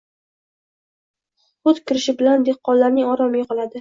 Hut 1.69 1.81
kirishi 1.91 2.17
bilan 2.23 2.49
dehqonlarning 2.49 3.13
oromi 3.13 3.45
yoʻqoladi. 3.45 3.69